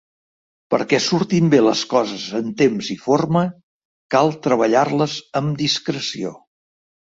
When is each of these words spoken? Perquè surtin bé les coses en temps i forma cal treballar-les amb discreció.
Perquè 0.73 0.99
surtin 1.07 1.51
bé 1.53 1.59
les 1.65 1.83
coses 1.91 2.23
en 2.39 2.47
temps 2.63 2.89
i 2.97 2.97
forma 3.03 3.45
cal 4.17 4.35
treballar-les 4.49 5.21
amb 5.43 5.63
discreció. 5.63 6.37